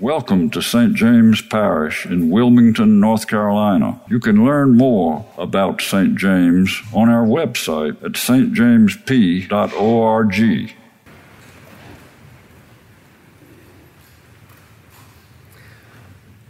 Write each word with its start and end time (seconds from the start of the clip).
Welcome 0.00 0.50
to 0.50 0.62
St. 0.62 0.94
James 0.94 1.42
Parish 1.42 2.06
in 2.06 2.30
Wilmington, 2.30 3.00
North 3.00 3.26
Carolina. 3.26 4.00
You 4.08 4.20
can 4.20 4.44
learn 4.44 4.76
more 4.76 5.26
about 5.36 5.82
St. 5.82 6.14
James 6.14 6.80
on 6.94 7.08
our 7.08 7.26
website 7.26 8.00
at 8.04 8.12
stjamesp.org. 8.12 9.50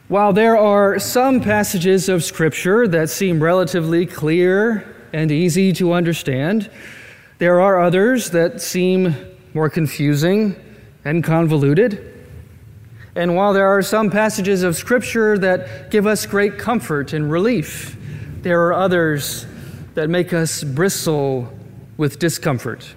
While 0.08 0.34
there 0.34 0.58
are 0.58 0.98
some 0.98 1.40
passages 1.40 2.10
of 2.10 2.22
Scripture 2.22 2.86
that 2.86 3.08
seem 3.08 3.42
relatively 3.42 4.04
clear 4.04 4.94
and 5.14 5.32
easy 5.32 5.72
to 5.72 5.94
understand, 5.94 6.70
there 7.38 7.62
are 7.62 7.80
others 7.80 8.28
that 8.32 8.60
seem 8.60 9.16
more 9.54 9.70
confusing 9.70 10.54
and 11.02 11.24
convoluted. 11.24 12.17
And 13.18 13.34
while 13.34 13.52
there 13.52 13.66
are 13.66 13.82
some 13.82 14.10
passages 14.10 14.62
of 14.62 14.76
Scripture 14.76 15.36
that 15.38 15.90
give 15.90 16.06
us 16.06 16.24
great 16.24 16.56
comfort 16.56 17.12
and 17.12 17.28
relief, 17.28 17.96
there 18.42 18.64
are 18.68 18.72
others 18.72 19.44
that 19.94 20.08
make 20.08 20.32
us 20.32 20.62
bristle 20.62 21.52
with 21.96 22.20
discomfort. 22.20 22.94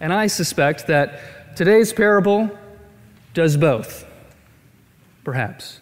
And 0.00 0.12
I 0.12 0.26
suspect 0.26 0.86
that 0.88 1.56
today's 1.56 1.94
parable 1.94 2.50
does 3.32 3.56
both, 3.56 4.06
perhaps. 5.24 5.80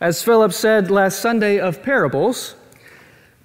As 0.00 0.20
Philip 0.24 0.52
said 0.52 0.90
last 0.90 1.20
Sunday 1.20 1.60
of 1.60 1.84
parables, 1.84 2.56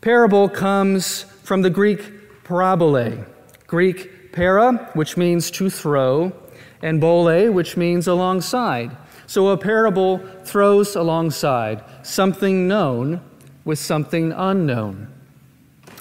parable 0.02 0.49
comes 0.49 1.26
from 1.44 1.62
the 1.62 1.70
Greek 1.70 2.44
parabole, 2.44 3.24
Greek 3.68 4.32
para, 4.32 4.90
which 4.96 5.16
means 5.16 5.52
to 5.52 5.70
throw, 5.70 6.34
and 6.82 7.02
bole, 7.02 7.52
which 7.52 7.78
means 7.78 8.08
alongside. 8.08 8.96
So 9.28 9.50
a 9.50 9.58
parable 9.58 10.20
throws 10.44 10.96
alongside 10.96 11.84
something 12.04 12.68
known 12.68 13.21
with 13.66 13.80
something 13.80 14.32
unknown. 14.32 15.08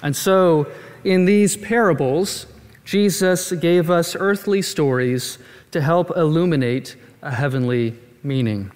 And 0.02 0.16
so 0.16 0.66
in 1.04 1.24
these 1.24 1.56
parables, 1.56 2.46
Jesus 2.84 3.52
gave 3.52 3.90
us 3.90 4.16
earthly 4.18 4.62
stories 4.62 5.38
to 5.72 5.80
help 5.80 6.16
illuminate 6.16 6.96
a 7.20 7.30
heavenly 7.30 7.94
meaning. 8.22 8.70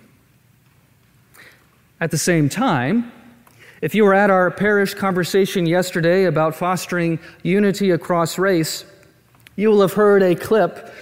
At 2.00 2.10
the 2.10 2.18
same 2.18 2.48
time, 2.48 3.12
if 3.80 3.94
you 3.94 4.04
were 4.04 4.14
at 4.14 4.30
our 4.30 4.50
parish 4.50 4.94
conversation 4.94 5.66
yesterday 5.66 6.24
about 6.24 6.54
fostering 6.54 7.18
unity 7.42 7.90
across 7.90 8.38
race, 8.38 8.84
you 9.56 9.70
will 9.70 9.80
have 9.80 9.92
heard 9.94 10.22
a 10.22 10.34
clip 10.34 10.92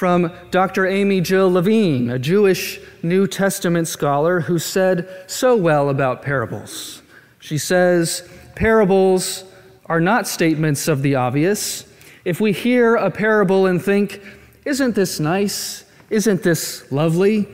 from 0.00 0.32
Dr. 0.50 0.86
Amy 0.86 1.20
Jill 1.20 1.52
Levine, 1.52 2.08
a 2.08 2.18
Jewish 2.18 2.80
New 3.02 3.26
Testament 3.26 3.86
scholar 3.86 4.40
who 4.40 4.58
said 4.58 5.06
so 5.26 5.54
well 5.54 5.90
about 5.90 6.22
parables. 6.22 7.02
She 7.38 7.58
says, 7.58 8.26
Parables 8.54 9.44
are 9.84 10.00
not 10.00 10.26
statements 10.26 10.88
of 10.88 11.02
the 11.02 11.16
obvious. 11.16 11.84
If 12.24 12.40
we 12.40 12.52
hear 12.52 12.96
a 12.96 13.10
parable 13.10 13.66
and 13.66 13.82
think, 13.82 14.22
Isn't 14.64 14.94
this 14.94 15.20
nice? 15.20 15.84
Isn't 16.08 16.42
this 16.42 16.90
lovely? 16.90 17.46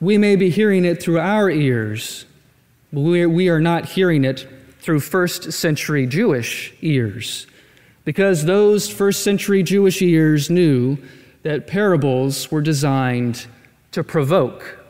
we 0.00 0.16
may 0.16 0.36
be 0.36 0.48
hearing 0.48 0.86
it 0.86 1.02
through 1.02 1.20
our 1.20 1.50
ears, 1.50 2.24
we 2.92 3.50
are 3.50 3.60
not 3.60 3.84
hearing 3.84 4.24
it 4.24 4.48
through 4.80 5.00
first 5.00 5.52
century 5.52 6.06
Jewish 6.06 6.72
ears. 6.80 7.46
Because 8.06 8.46
those 8.46 8.88
first 8.88 9.22
century 9.22 9.62
Jewish 9.62 10.00
ears 10.00 10.48
knew 10.48 10.96
that 11.42 11.66
parables 11.66 12.50
were 12.50 12.62
designed 12.62 13.46
to 13.92 14.04
provoke 14.04 14.84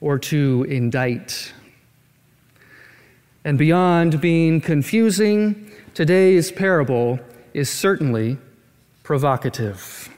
or 0.00 0.18
to 0.18 0.64
indict. 0.68 1.52
And 3.44 3.58
beyond 3.58 4.20
being 4.20 4.60
confusing, 4.60 5.70
today's 5.94 6.52
parable 6.52 7.18
is 7.54 7.68
certainly 7.68 8.38
provocative. 9.02 10.08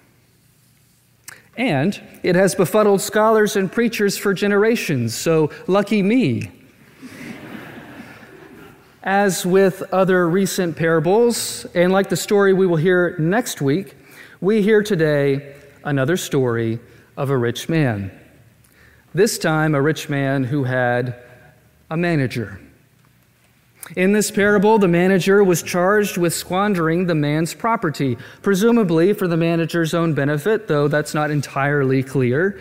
And 1.56 2.00
it 2.22 2.34
has 2.34 2.54
befuddled 2.54 3.00
scholars 3.00 3.56
and 3.56 3.70
preachers 3.70 4.19
for 4.19 4.34
generations, 4.34 5.14
so 5.14 5.50
lucky 5.66 6.02
me. 6.02 6.50
As 9.02 9.46
with 9.46 9.82
other 9.92 10.28
recent 10.28 10.76
parables, 10.76 11.66
and 11.75 11.92
like 11.92 12.08
the 12.08 12.16
story 12.16 12.52
we 12.52 12.66
will 12.66 12.76
hear 12.76 13.16
next 13.19 13.60
week, 13.60 13.94
we 14.44 14.60
hear 14.60 14.82
today 14.82 15.56
another 15.84 16.19
story 16.19 16.78
of 17.16 17.31
a 17.31 17.37
rich 17.37 17.66
man. 17.66 18.10
This 19.15 19.38
time, 19.38 19.75
a 19.75 19.81
rich 19.81 20.10
man 20.10 20.44
who 20.44 20.65
had 20.65 21.19
a 21.91 21.97
manager. 21.97 22.60
In 23.97 24.12
this 24.12 24.31
parable, 24.31 24.78
the 24.78 24.88
manager 24.88 25.43
was 25.43 25.62
charged 25.62 26.19
with 26.19 26.34
squandering 26.34 27.06
the 27.06 27.15
man's 27.15 27.55
property, 27.55 28.19
presumably 28.43 29.15
for 29.15 29.27
the 29.27 29.37
manager's 29.38 29.94
own 29.94 30.12
benefit, 30.12 30.69
though 30.69 30.88
that's 30.88 31.15
not 31.15 31.31
entirely 31.31 32.03
clear. 32.03 32.61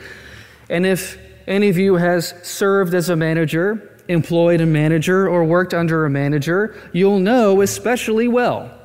And 0.69 0.85
if 0.85 1.17
any 1.47 1.67
of 1.67 1.77
you 1.77 1.95
has 1.95 2.33
served 2.43 2.93
as 2.93 3.09
a 3.09 3.17
manager, 3.17 3.99
employed 4.07 4.61
a 4.61 4.65
manager, 4.65 5.27
or 5.27 5.43
worked 5.43 5.73
under 5.73 6.05
a 6.05 6.09
manager, 6.09 6.77
you'll 6.93 7.19
know 7.19 7.61
especially 7.61 8.29
well 8.29 8.82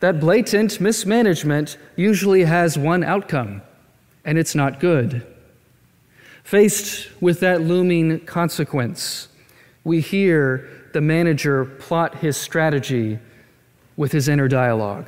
that 0.00 0.20
blatant 0.20 0.80
mismanagement 0.80 1.78
usually 1.96 2.44
has 2.44 2.78
one 2.78 3.02
outcome, 3.02 3.62
and 4.24 4.38
it's 4.38 4.54
not 4.54 4.80
good. 4.80 5.26
Faced 6.44 7.08
with 7.20 7.40
that 7.40 7.62
looming 7.62 8.20
consequence, 8.20 9.28
we 9.84 10.00
hear 10.00 10.68
the 10.92 11.00
manager 11.00 11.64
plot 11.64 12.16
his 12.16 12.36
strategy 12.36 13.18
with 13.96 14.12
his 14.12 14.28
inner 14.28 14.48
dialogue. 14.48 15.06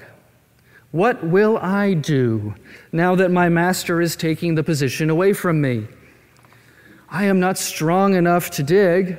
What 0.90 1.22
will 1.22 1.58
I 1.58 1.94
do 1.94 2.54
now 2.92 3.14
that 3.14 3.30
my 3.30 3.48
master 3.48 4.00
is 4.00 4.16
taking 4.16 4.54
the 4.54 4.64
position 4.64 5.10
away 5.10 5.34
from 5.34 5.60
me? 5.60 5.86
I 7.10 7.24
am 7.24 7.40
not 7.40 7.58
strong 7.58 8.14
enough 8.14 8.50
to 8.52 8.62
dig, 8.62 9.18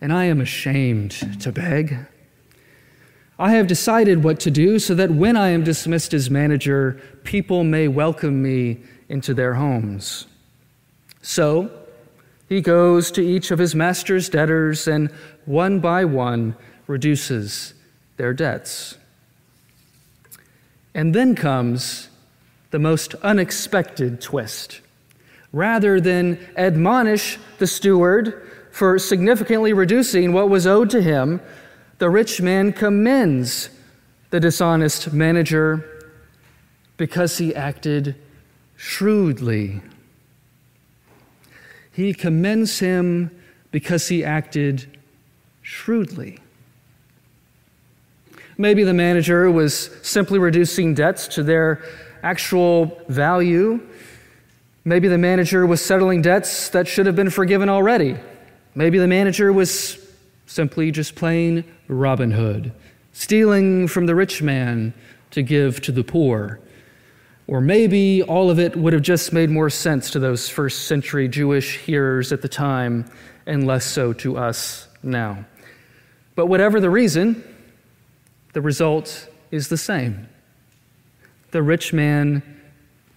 and 0.00 0.12
I 0.12 0.24
am 0.24 0.40
ashamed 0.40 1.40
to 1.40 1.52
beg. 1.52 1.96
I 3.40 3.52
have 3.52 3.66
decided 3.66 4.22
what 4.22 4.38
to 4.40 4.50
do 4.50 4.78
so 4.78 4.94
that 4.96 5.10
when 5.10 5.34
I 5.34 5.48
am 5.48 5.64
dismissed 5.64 6.12
as 6.12 6.28
manager, 6.28 7.00
people 7.24 7.64
may 7.64 7.88
welcome 7.88 8.42
me 8.42 8.80
into 9.08 9.32
their 9.32 9.54
homes. 9.54 10.26
So 11.22 11.70
he 12.50 12.60
goes 12.60 13.10
to 13.12 13.22
each 13.22 13.50
of 13.50 13.58
his 13.58 13.74
master's 13.74 14.28
debtors 14.28 14.86
and 14.86 15.10
one 15.46 15.80
by 15.80 16.04
one, 16.04 16.54
reduces 16.86 17.72
their 18.18 18.34
debts. 18.34 18.98
And 20.94 21.14
then 21.14 21.34
comes 21.34 22.10
the 22.72 22.78
most 22.78 23.14
unexpected 23.22 24.20
twist. 24.20 24.82
Rather 25.50 25.98
than 25.98 26.38
admonish 26.58 27.38
the 27.56 27.66
steward 27.66 28.46
for 28.70 28.98
significantly 28.98 29.72
reducing 29.72 30.34
what 30.34 30.50
was 30.50 30.66
owed 30.66 30.90
to 30.90 31.00
him, 31.00 31.40
the 32.00 32.08
rich 32.08 32.40
man 32.40 32.72
commends 32.72 33.68
the 34.30 34.40
dishonest 34.40 35.12
manager 35.12 36.08
because 36.96 37.36
he 37.36 37.54
acted 37.54 38.16
shrewdly. 38.74 39.82
He 41.92 42.14
commends 42.14 42.78
him 42.78 43.30
because 43.70 44.08
he 44.08 44.24
acted 44.24 44.98
shrewdly. 45.60 46.38
Maybe 48.56 48.82
the 48.82 48.94
manager 48.94 49.50
was 49.50 49.90
simply 50.02 50.38
reducing 50.38 50.94
debts 50.94 51.28
to 51.28 51.42
their 51.42 51.84
actual 52.22 52.98
value. 53.08 53.78
Maybe 54.86 55.06
the 55.06 55.18
manager 55.18 55.66
was 55.66 55.84
settling 55.84 56.22
debts 56.22 56.70
that 56.70 56.88
should 56.88 57.04
have 57.04 57.16
been 57.16 57.30
forgiven 57.30 57.68
already. 57.68 58.16
Maybe 58.74 58.96
the 58.98 59.06
manager 59.06 59.52
was 59.52 59.98
simply 60.50 60.90
just 60.90 61.14
plain 61.14 61.62
Robin 61.86 62.32
Hood, 62.32 62.72
stealing 63.12 63.86
from 63.86 64.06
the 64.06 64.16
rich 64.16 64.42
man 64.42 64.92
to 65.30 65.42
give 65.42 65.80
to 65.82 65.92
the 65.92 66.02
poor. 66.02 66.58
Or 67.46 67.60
maybe 67.60 68.24
all 68.24 68.50
of 68.50 68.58
it 68.58 68.74
would 68.74 68.92
have 68.92 69.02
just 69.02 69.32
made 69.32 69.48
more 69.48 69.70
sense 69.70 70.10
to 70.10 70.18
those 70.18 70.48
first 70.48 70.88
century 70.88 71.28
Jewish 71.28 71.78
hearers 71.78 72.32
at 72.32 72.42
the 72.42 72.48
time 72.48 73.08
and 73.46 73.64
less 73.64 73.84
so 73.84 74.12
to 74.14 74.36
us 74.36 74.88
now. 75.04 75.44
But 76.34 76.46
whatever 76.46 76.80
the 76.80 76.90
reason, 76.90 77.44
the 78.52 78.60
result 78.60 79.28
is 79.52 79.68
the 79.68 79.76
same. 79.76 80.28
The 81.52 81.62
rich 81.62 81.92
man 81.92 82.42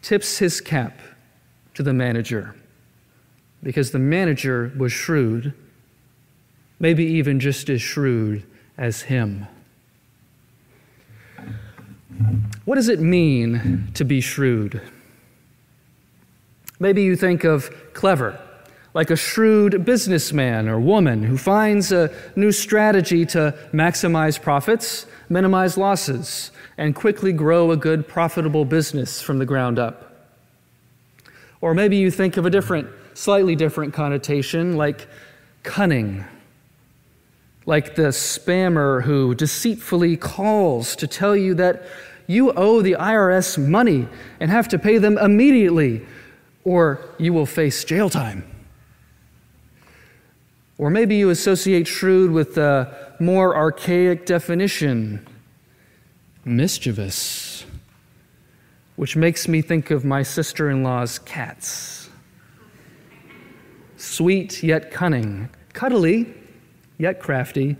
tips 0.04 0.38
his 0.38 0.62
cap 0.62 1.00
to 1.74 1.82
the 1.82 1.94
manager 1.94 2.56
because 3.64 3.90
the 3.90 4.00
manager 4.00 4.72
was 4.78 4.92
shrewd, 4.92 5.56
maybe 6.84 7.06
even 7.06 7.40
just 7.40 7.70
as 7.70 7.82
shrewd 7.82 8.44
as 8.78 9.04
him. 9.04 9.48
What 12.66 12.76
does 12.76 12.90
it 12.90 13.00
mean 13.00 13.88
to 13.94 14.04
be 14.04 14.20
shrewd? 14.20 14.82
Maybe 16.82 17.02
you 17.02 17.16
think 17.16 17.46
of 17.46 17.74
clever, 17.94 18.38
like 18.94 19.12
a 19.12 19.16
shrewd 19.16 19.86
businessman 19.86 20.68
or 20.68 20.78
woman 20.78 21.24
who 21.24 21.38
finds 21.38 21.94
a 21.94 22.14
new 22.36 22.52
strategy 22.52 23.26
to 23.28 23.58
maximize 23.72 24.40
profits, 24.40 25.06
minimize 25.30 25.78
losses, 25.78 26.52
and 26.78 26.94
quickly 26.94 27.32
grow 27.32 27.72
a 27.72 27.78
good, 27.78 28.10
profitable 28.10 28.66
business 28.66 29.22
from 29.22 29.40
the 29.40 29.46
ground 29.46 29.80
up. 29.80 30.28
Or 31.62 31.74
maybe 31.74 31.96
you 31.96 32.12
think 32.12 32.36
of 32.36 32.46
a 32.46 32.50
different, 32.50 32.90
slightly 33.14 33.56
different 33.56 33.94
connotation, 33.94 34.76
like 34.76 35.08
cunning, 35.64 36.26
like 37.66 37.96
the 37.96 38.10
spammer 38.10 39.04
who 39.04 39.34
deceitfully 39.36 40.18
calls 40.18 40.96
to 40.98 41.08
tell 41.08 41.36
you 41.36 41.54
that 41.56 41.84
you 42.28 42.52
owe 42.54 42.82
the 42.82 42.94
IRS 42.94 43.58
money 43.58 44.08
and 44.40 44.50
have 44.50 44.68
to 44.70 44.80
pay 44.80 44.98
them 44.98 45.18
immediately, 45.18 46.06
or 46.64 47.00
you 47.18 47.34
will 47.34 47.46
face 47.46 47.84
jail 47.84 48.10
time. 48.10 48.50
Or 50.78 50.90
maybe 50.90 51.16
you 51.16 51.30
associate 51.30 51.88
shrewd 51.88 52.32
with 52.32 52.56
the 52.56 52.94
more 53.20 53.56
archaic 53.56 54.26
definition 54.26 55.26
mischievous, 56.46 57.66
which 58.96 59.16
makes 59.16 59.48
me 59.48 59.62
think 59.62 59.92
of 59.92 60.04
my 60.04 60.24
sister 60.24 60.70
in 60.70 60.84
law's 60.84 61.20
cats. 61.20 62.10
Sweet 63.96 64.62
yet 64.64 64.92
cunning, 64.92 65.50
cuddly 65.72 66.34
yet 66.98 67.20
crafty. 67.20 67.78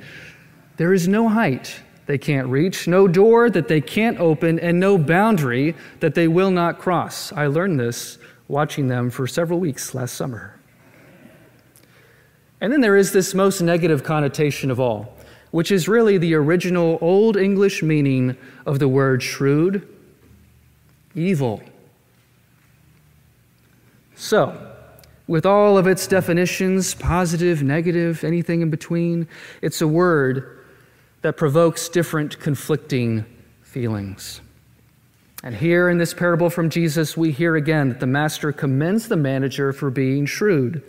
There 0.78 0.94
is 0.94 1.08
no 1.08 1.30
height 1.30 1.82
they 2.06 2.18
can't 2.18 2.48
reach, 2.48 2.88
no 2.88 3.08
door 3.08 3.50
that 3.50 3.68
they 3.68 3.80
can't 3.80 4.20
open, 4.20 4.60
and 4.60 4.80
no 4.80 4.98
boundary 4.98 5.76
that 6.02 6.16
they 6.16 6.28
will 6.28 6.52
not 6.52 6.80
cross. 6.80 7.32
I 7.32 7.48
learned 7.48 7.80
this 7.80 8.18
watching 8.48 8.88
them 8.88 9.10
for 9.10 9.26
several 9.26 9.60
weeks 9.60 9.96
last 9.96 10.16
summer. 10.16 10.60
And 12.60 12.72
then 12.72 12.82
there 12.82 12.98
is 12.98 13.12
this 13.12 13.34
most 13.34 13.62
negative 13.62 14.04
connotation 14.04 14.70
of 14.70 14.80
all, 14.80 15.16
which 15.52 15.72
is 15.72 15.88
really 15.88 16.18
the 16.18 16.34
original 16.34 16.98
Old 17.02 17.38
English 17.38 17.84
meaning 17.84 18.38
of 18.66 18.80
the 18.80 18.88
word 18.88 19.24
shrewd 19.24 19.88
evil. 21.16 21.62
So, 24.16 24.73
with 25.28 25.46
all 25.46 25.78
of 25.78 25.88
its 25.88 26.08
definitions 26.08 26.94
positive, 26.96 27.64
negative, 27.64 28.24
anything 28.24 28.62
in 28.62 28.70
between 28.70 29.28
it's 29.62 29.82
a 29.82 29.88
word 29.88 30.60
that 31.22 31.38
provokes 31.38 31.88
different 31.88 32.40
conflicting 32.40 33.26
feelings. 33.62 34.42
And 35.44 35.56
here 35.56 35.90
in 35.90 35.98
this 35.98 36.14
parable 36.14 36.50
from 36.50 36.70
Jesus, 36.70 37.18
we 37.18 37.32
hear 37.32 37.56
again 37.56 37.90
that 37.90 38.00
the 38.00 38.08
master 38.08 38.52
commends 38.52 39.08
the 39.08 39.18
manager 39.18 39.74
for 39.74 39.90
being 39.90 40.26
shrewd. 40.26 40.82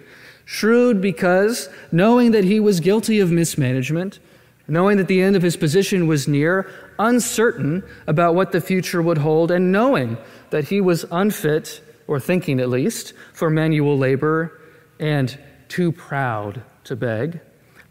Shrewd 0.44 1.00
because, 1.00 1.68
knowing 1.90 2.32
that 2.32 2.44
he 2.44 2.60
was 2.60 2.78
guilty 2.80 3.18
of 3.18 3.32
mismanagement, 3.32 4.20
knowing 4.68 4.96
that 4.98 5.08
the 5.08 5.22
end 5.22 5.34
of 5.34 5.42
his 5.42 5.56
position 5.56 6.06
was 6.06 6.28
near, 6.28 6.70
uncertain 6.98 7.82
about 8.06 8.34
what 8.34 8.52
the 8.52 8.60
future 8.60 9.02
would 9.02 9.18
hold, 9.18 9.50
and 9.50 9.72
knowing 9.72 10.16
that 10.50 10.68
he 10.68 10.80
was 10.80 11.04
unfit, 11.10 11.80
or 12.06 12.20
thinking 12.20 12.60
at 12.60 12.68
least, 12.68 13.14
for 13.32 13.50
manual 13.50 13.96
labor 13.96 14.60
and 14.98 15.38
too 15.68 15.90
proud 15.92 16.62
to 16.84 16.96
beg, 16.96 17.40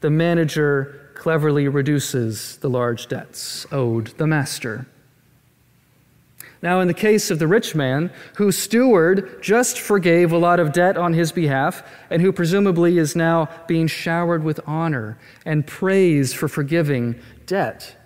the 0.02 0.10
manager 0.10 1.12
cleverly 1.16 1.68
reduces 1.68 2.58
the 2.58 2.70
large 2.70 3.08
debts 3.08 3.66
owed 3.72 4.08
the 4.18 4.28
master. 4.28 4.86
Now, 6.62 6.80
in 6.80 6.88
the 6.88 6.94
case 6.94 7.30
of 7.30 7.40
the 7.40 7.48
rich 7.48 7.76
man, 7.76 8.10
whose 8.38 8.58
steward 8.58 9.42
just 9.42 9.82
forgave 9.82 10.32
a 10.32 10.38
lot 10.38 10.62
of 10.62 10.72
debt 10.72 10.98
on 10.98 11.14
his 11.14 11.34
behalf, 11.34 11.84
and 12.10 12.22
who 12.22 12.32
presumably 12.32 12.98
is 12.98 13.18
now 13.18 13.50
being 13.68 13.88
showered 13.88 14.46
with 14.46 14.62
honor 14.66 15.18
and 15.46 15.68
praise 15.68 16.34
for 16.34 16.48
forgiving 16.48 17.20
debt, 17.48 17.98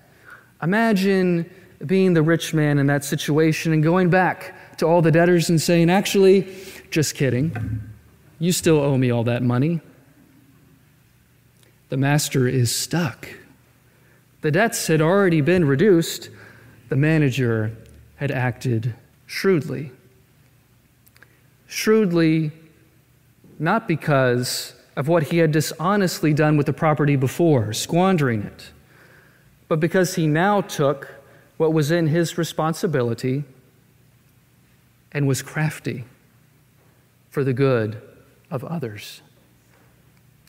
imagine 0.64 1.48
being 1.86 2.16
the 2.16 2.24
rich 2.24 2.56
man 2.56 2.80
in 2.80 2.88
that 2.88 3.06
situation 3.06 3.74
and 3.74 3.84
going 3.84 4.10
back 4.10 4.57
to 4.78 4.86
all 4.86 5.02
the 5.02 5.12
debtors 5.12 5.50
and 5.50 5.62
saying, 5.62 5.90
Actually, 5.90 6.48
just 6.92 7.16
kidding. 7.16 7.82
You 8.40 8.52
still 8.52 8.80
owe 8.80 8.98
me 8.98 9.12
all 9.12 9.24
that 9.24 9.44
money. 9.44 9.82
The 11.90 11.98
master 11.98 12.48
is 12.48 12.76
stuck. 12.76 13.28
The 14.42 14.52
debts 14.52 14.88
had 14.88 15.02
already 15.02 15.42
been 15.42 15.66
reduced. 15.66 16.30
The 16.90 16.96
manager 16.96 17.76
had 18.18 18.32
acted 18.32 18.94
shrewdly. 19.26 19.92
Shrewdly, 21.68 22.52
not 23.60 23.88
because 23.88 24.74
of 24.96 25.08
what 25.08 25.24
he 25.24 25.38
had 25.40 25.52
dishonestly 25.52 26.34
done 26.34 26.58
with 26.58 26.66
the 26.66 26.74
property 26.74 27.16
before, 27.16 27.74
squandering 27.74 28.44
it, 28.44 28.72
but 29.68 29.80
because 29.80 30.16
he 30.16 30.28
now 30.28 30.62
took 30.62 31.16
what 31.58 31.74
was 31.74 31.92
in 31.92 32.08
his 32.08 32.38
responsibility 32.38 33.44
and 35.12 35.28
was 35.28 35.42
crafty 35.42 36.06
for 37.30 37.44
the 37.44 37.54
good 37.54 38.02
of 38.50 38.64
others. 38.64 39.22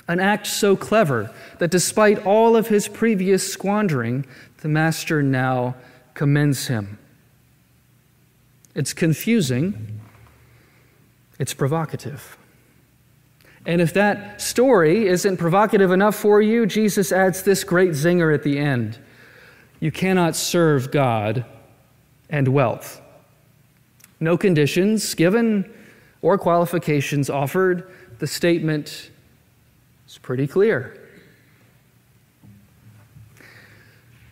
An 0.09 0.21
act 0.21 0.47
so 0.47 0.75
clever 0.75 1.31
that 1.59 1.71
despite 1.71 2.25
all 2.25 2.57
of 2.57 2.69
his 2.69 2.89
previous 2.89 3.53
squandering, 3.53 4.25
the 4.63 4.69
master 4.69 5.23
now 5.23 5.75
commends 6.15 6.69
him. 6.69 6.99
It's 8.75 8.95
confusing, 8.95 10.01
it's 11.39 11.53
provocative. 11.53 12.39
And 13.67 13.83
if 13.83 13.93
that 13.95 14.41
story 14.41 15.09
isn't 15.09 15.37
provocative 15.37 15.91
enough 15.91 16.17
for 16.17 16.41
you, 16.41 16.65
Jesus 16.65 17.13
adds 17.13 17.43
this 17.43 17.65
great 17.65 17.91
zinger 17.91 18.33
at 18.33 18.43
the 18.43 18.59
end 18.59 18.99
You 19.79 19.93
cannot 19.93 20.35
serve 20.35 20.91
God 20.91 21.45
and 22.31 22.49
wealth. 22.49 23.03
No 24.21 24.37
conditions 24.37 25.15
given 25.15 25.73
or 26.23 26.39
qualifications 26.39 27.31
offered. 27.31 27.91
The 28.19 28.27
statement 28.27 29.11
is 30.07 30.19
pretty 30.19 30.47
clear. 30.47 30.99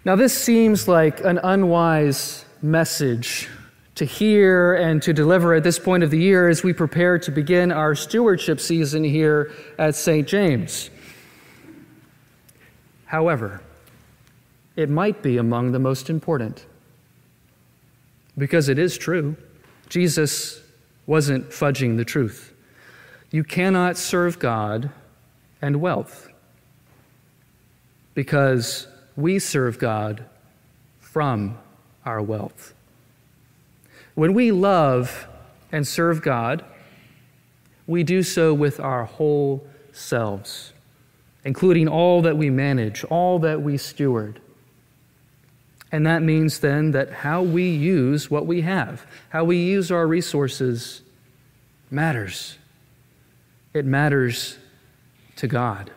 Now, 0.05 0.17
this 0.17 0.37
seems 0.37 0.87
like 0.87 1.25
an 1.25 1.39
unwise 1.43 2.45
message 2.63 3.49
to 3.97 4.05
hear 4.05 4.75
and 4.75 5.03
to 5.03 5.13
deliver 5.13 5.55
at 5.55 5.65
this 5.65 5.79
point 5.79 6.03
of 6.03 6.11
the 6.11 6.19
year 6.19 6.49
as 6.49 6.63
we 6.63 6.73
prepare 6.73 7.19
to 7.19 7.31
begin 7.31 7.73
our 7.73 7.95
stewardship 7.95 8.61
season 8.61 9.03
here 9.03 9.53
at 9.79 9.95
St. 9.95 10.29
James. 10.29 10.91
However, 13.07 13.63
it 14.77 14.91
might 14.91 15.23
be 15.23 15.39
among 15.39 15.73
the 15.73 15.79
most 15.79 16.11
important 16.11 16.67
because 18.37 18.69
it 18.69 18.79
is 18.79 18.99
true. 18.99 19.37
Jesus 19.89 20.63
wasn't 21.07 21.51
fudging 21.51 21.97
the 21.97 22.05
truth. 22.05 22.53
You 23.31 23.45
cannot 23.45 23.97
serve 23.97 24.39
God 24.39 24.91
and 25.63 25.81
wealth 25.81 26.29
because 28.15 28.87
we 29.17 29.39
serve 29.39 29.79
God 29.79 30.25
from 30.99 31.59
our 32.05 32.21
wealth. 32.23 32.75
When 34.15 34.33
we 34.33 34.51
love 34.51 35.29
and 35.71 35.87
serve 35.87 36.23
God, 36.23 36.65
we 37.87 38.03
do 38.03 38.23
so 38.23 38.55
with 38.55 38.81
our 38.81 39.05
whole 39.05 39.67
selves, 39.93 40.73
including 41.45 41.89
all 41.89 42.23
that 42.23 42.37
we 42.37 42.51
manage, 42.51 43.05
all 43.05 43.39
that 43.41 43.63
we 43.63 43.77
steward. 43.77 44.41
And 45.93 46.07
that 46.07 46.23
means 46.23 46.59
then 46.61 46.91
that 46.93 47.13
how 47.13 47.43
we 47.43 47.71
use 47.71 48.31
what 48.31 48.47
we 48.47 48.63
have, 48.63 49.07
how 49.29 49.45
we 49.45 49.59
use 49.59 49.91
our 49.91 50.07
resources, 50.07 51.03
matters. 51.91 52.59
It 53.73 53.85
matters 53.85 54.59
to 55.37 55.47
God. 55.47 55.91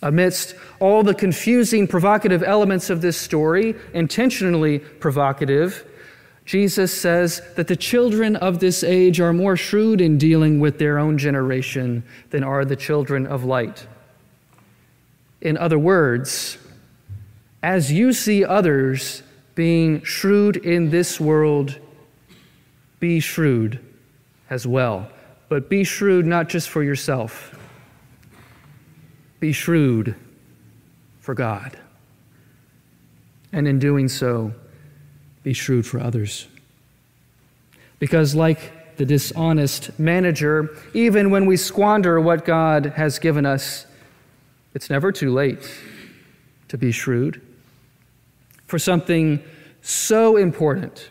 Amidst 0.00 0.54
all 0.80 1.02
the 1.02 1.14
confusing, 1.14 1.88
provocative 1.88 2.42
elements 2.42 2.88
of 2.88 3.00
this 3.00 3.16
story, 3.16 3.74
intentionally 3.92 4.78
provocative, 4.78 5.84
Jesus 6.44 6.98
says 6.98 7.42
that 7.56 7.66
the 7.66 7.76
children 7.76 8.36
of 8.36 8.58
this 8.60 8.82
age 8.82 9.20
are 9.20 9.34
more 9.34 9.56
shrewd 9.56 10.00
in 10.00 10.16
dealing 10.16 10.60
with 10.60 10.78
their 10.78 10.98
own 10.98 11.18
generation 11.18 12.04
than 12.30 12.42
are 12.42 12.64
the 12.64 12.76
children 12.76 13.26
of 13.26 13.44
light. 13.44 13.86
In 15.40 15.58
other 15.58 15.78
words, 15.78 16.56
as 17.62 17.90
you 17.90 18.12
see 18.12 18.44
others 18.44 19.22
being 19.54 20.02
shrewd 20.04 20.56
in 20.56 20.90
this 20.90 21.18
world, 21.18 21.78
be 23.00 23.20
shrewd 23.20 23.80
as 24.50 24.66
well. 24.66 25.10
But 25.48 25.68
be 25.68 25.82
shrewd 25.82 26.26
not 26.26 26.48
just 26.48 26.68
for 26.68 26.82
yourself, 26.82 27.58
be 29.40 29.52
shrewd 29.52 30.14
for 31.20 31.34
God. 31.34 31.76
And 33.52 33.66
in 33.66 33.78
doing 33.78 34.08
so, 34.08 34.52
be 35.42 35.52
shrewd 35.54 35.86
for 35.86 36.00
others. 36.00 36.46
Because, 37.98 38.34
like 38.34 38.96
the 38.96 39.06
dishonest 39.06 39.98
manager, 39.98 40.76
even 40.92 41.30
when 41.30 41.46
we 41.46 41.56
squander 41.56 42.20
what 42.20 42.44
God 42.44 42.86
has 42.96 43.18
given 43.18 43.46
us, 43.46 43.86
it's 44.74 44.90
never 44.90 45.10
too 45.10 45.32
late 45.32 45.58
to 46.68 46.78
be 46.78 46.92
shrewd. 46.92 47.40
For 48.66 48.78
something 48.78 49.42
so 49.82 50.36
important, 50.36 51.10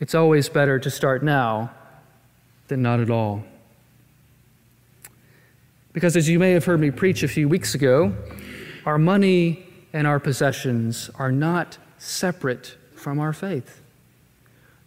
it's 0.00 0.14
always 0.14 0.48
better 0.48 0.78
to 0.78 0.90
start 0.90 1.22
now 1.22 1.70
than 2.68 2.82
not 2.82 3.00
at 3.00 3.10
all. 3.10 3.44
Because 5.92 6.16
as 6.16 6.28
you 6.28 6.38
may 6.38 6.52
have 6.52 6.64
heard 6.64 6.80
me 6.80 6.90
preach 6.90 7.22
a 7.22 7.28
few 7.28 7.48
weeks 7.48 7.74
ago, 7.74 8.14
our 8.84 8.98
money 8.98 9.66
and 9.92 10.06
our 10.06 10.20
possessions 10.20 11.08
are 11.14 11.32
not 11.32 11.78
separate 11.98 12.76
from 12.94 13.18
our 13.18 13.32
faith. 13.32 13.80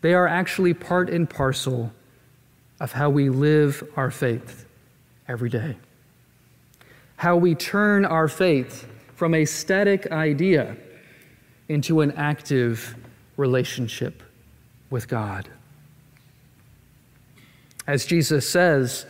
They 0.01 0.13
are 0.13 0.27
actually 0.27 0.73
part 0.73 1.09
and 1.09 1.29
parcel 1.29 1.91
of 2.79 2.93
how 2.93 3.09
we 3.09 3.29
live 3.29 3.83
our 3.95 4.11
faith 4.11 4.65
every 5.27 5.49
day. 5.49 5.77
How 7.17 7.35
we 7.35 7.55
turn 7.55 8.05
our 8.05 8.27
faith 8.27 8.87
from 9.19 9.33
a 9.33 9.43
static 9.43 10.09
idea 10.13 10.77
into 11.67 11.99
an 11.99 12.09
active 12.13 12.95
relationship 13.35 14.23
with 14.89 15.09
God. 15.09 15.49
As 17.85 18.05
Jesus 18.05 18.49
says, 18.49 19.05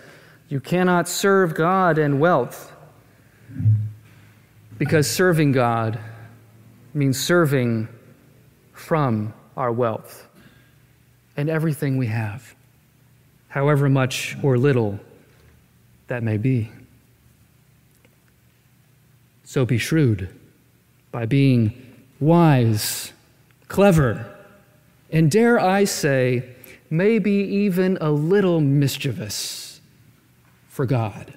you 0.48 0.60
cannot 0.60 1.08
serve 1.08 1.54
God 1.54 2.00
and 2.00 2.20
wealth 2.20 2.74
because 4.80 5.08
serving 5.08 5.52
God 5.52 6.00
means 6.96 7.24
serving 7.24 7.88
from 8.74 9.32
our 9.56 9.72
wealth 9.72 10.28
and 11.38 11.52
everything 11.52 11.98
we 11.98 12.08
have, 12.08 12.56
however 13.48 13.88
much 13.88 14.36
or 14.42 14.58
little 14.58 15.00
that 16.08 16.24
may 16.24 16.38
be. 16.38 16.72
So 19.50 19.66
be 19.66 19.80
shrewd 19.80 20.30
by 21.12 21.26
being 21.26 21.74
wise, 22.20 23.14
clever, 23.68 24.32
and 25.10 25.32
dare 25.32 25.60
I 25.60 25.86
say, 25.86 26.48
maybe 26.92 27.32
even 27.32 27.98
a 28.00 28.12
little 28.12 28.62
mischievous 28.62 29.82
for 30.68 30.86
God 30.86 31.34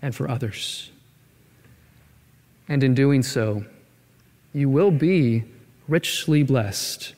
and 0.00 0.14
for 0.14 0.30
others. 0.30 0.92
And 2.68 2.84
in 2.84 2.94
doing 2.94 3.24
so, 3.24 3.64
you 4.52 4.68
will 4.68 4.92
be 4.92 5.42
richly 5.88 6.44
blessed 6.44 7.14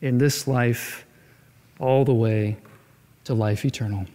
in 0.00 0.18
this 0.18 0.46
life 0.46 1.04
all 1.80 2.04
the 2.04 2.14
way 2.14 2.58
to 3.24 3.34
life 3.34 3.64
eternal. 3.64 4.06